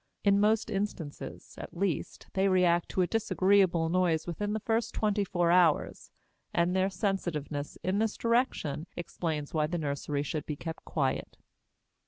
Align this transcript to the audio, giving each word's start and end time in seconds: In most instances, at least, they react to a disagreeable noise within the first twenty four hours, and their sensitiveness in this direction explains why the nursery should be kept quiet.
In 0.23 0.39
most 0.39 0.71
instances, 0.71 1.53
at 1.59 1.77
least, 1.77 2.25
they 2.33 2.47
react 2.47 2.89
to 2.89 3.03
a 3.03 3.05
disagreeable 3.05 3.87
noise 3.87 4.25
within 4.25 4.53
the 4.53 4.59
first 4.59 4.95
twenty 4.95 5.23
four 5.23 5.51
hours, 5.51 6.09
and 6.55 6.75
their 6.75 6.89
sensitiveness 6.89 7.77
in 7.83 7.99
this 7.99 8.17
direction 8.17 8.87
explains 8.97 9.53
why 9.53 9.67
the 9.67 9.77
nursery 9.77 10.23
should 10.23 10.47
be 10.47 10.55
kept 10.55 10.85
quiet. 10.85 11.37